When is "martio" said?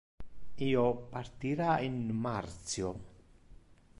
2.23-2.91